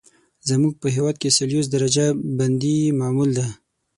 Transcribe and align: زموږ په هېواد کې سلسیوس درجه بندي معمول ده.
زموږ 0.49 0.73
په 0.81 0.87
هېواد 0.95 1.15
کې 1.21 1.35
سلسیوس 1.37 1.67
درجه 1.69 2.05
بندي 2.37 2.77
معمول 2.99 3.29
ده. 3.37 3.47